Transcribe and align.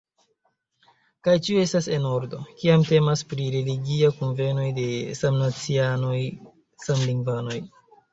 Kaj 1.25 1.33
ĉio 1.47 1.57
estas 1.65 1.89
en 1.97 2.07
ordo, 2.11 2.39
kiam 2.61 2.85
temas 2.91 3.23
pri 3.33 3.45
religiaj 3.55 4.09
kunvenoj 4.21 4.65
de 4.79 4.87
samnacianoj, 5.19 6.15
samlingvanoj. 6.87 7.59